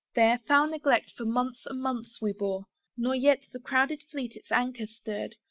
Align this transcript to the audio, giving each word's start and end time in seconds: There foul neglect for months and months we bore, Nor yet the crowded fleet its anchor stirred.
There 0.15 0.39
foul 0.47 0.67
neglect 0.69 1.11
for 1.11 1.25
months 1.25 1.67
and 1.67 1.79
months 1.79 2.19
we 2.19 2.33
bore, 2.33 2.65
Nor 2.97 3.13
yet 3.13 3.45
the 3.53 3.59
crowded 3.59 4.01
fleet 4.09 4.35
its 4.35 4.51
anchor 4.51 4.87
stirred. 4.87 5.35